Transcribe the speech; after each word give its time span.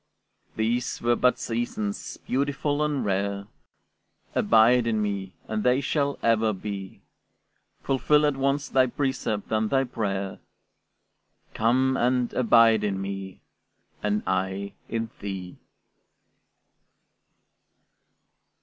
These 0.55 0.99
were 1.03 1.15
but 1.15 1.37
seasons, 1.37 2.17
beautiful 2.17 2.83
and 2.83 3.05
rare; 3.05 3.45
Abide 4.33 4.87
in 4.87 4.99
me, 4.99 5.33
and 5.47 5.61
they 5.63 5.79
shall 5.79 6.17
ever 6.23 6.53
be. 6.53 7.01
Fulfill 7.83 8.25
at 8.25 8.35
once 8.35 8.67
thy 8.67 8.87
precept 8.87 9.51
and 9.51 9.69
my 9.69 9.83
prayer, 9.83 10.39
Come, 11.53 11.95
and 11.97 12.33
abide 12.33 12.83
in 12.83 12.99
me, 12.99 13.41
and 14.01 14.23
I 14.25 14.73
in 14.89 15.11
thee. 15.19 15.59